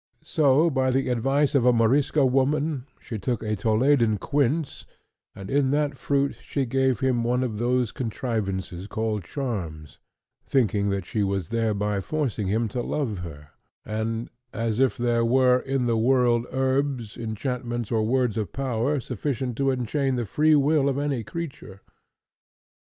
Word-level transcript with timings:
So, 0.23 0.71
by 0.71 0.89
the 0.89 1.09
advice 1.09 1.53
of 1.53 1.63
a 1.63 1.71
Morisca 1.71 2.25
woman, 2.27 2.87
she 2.99 3.19
took 3.19 3.43
a 3.43 3.55
Toledan 3.55 4.17
quince, 4.17 4.87
and 5.35 5.47
in 5.47 5.69
that 5.69 5.95
fruit 5.95 6.35
she 6.41 6.65
gave 6.65 7.01
him 7.01 7.23
one 7.23 7.43
of 7.43 7.59
those 7.59 7.91
contrivances 7.91 8.87
called 8.87 9.23
charms, 9.23 9.99
thinking 10.43 10.89
that 10.89 11.05
she 11.05 11.21
was 11.21 11.49
thereby 11.49 11.99
forcing 12.01 12.47
him 12.47 12.67
to 12.69 12.81
love 12.81 13.19
her; 13.19 13.49
as 13.85 14.79
if 14.79 14.97
there 14.97 15.23
were, 15.23 15.59
in 15.59 15.85
this 15.85 15.93
world, 15.95 16.47
herbs, 16.51 17.15
enchantments, 17.15 17.91
or 17.91 18.01
words 18.01 18.39
of 18.39 18.51
power, 18.51 18.99
sufficient 18.99 19.55
to 19.57 19.69
enchain 19.69 20.15
the 20.15 20.25
free 20.25 20.55
will 20.55 20.89
of 20.89 20.97
any 20.97 21.23
creature. 21.23 21.81